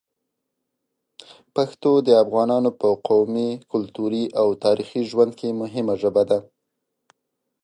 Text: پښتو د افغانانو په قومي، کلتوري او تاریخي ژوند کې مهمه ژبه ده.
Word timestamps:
پښتو 1.55 1.91
د 2.07 2.09
افغانانو 2.23 2.69
په 2.81 2.89
قومي، 3.07 3.49
کلتوري 3.71 4.23
او 4.41 4.47
تاریخي 4.65 5.01
ژوند 5.09 5.31
کې 5.39 5.57
مهمه 5.61 5.93
ژبه 6.01 6.23
ده. 6.29 6.39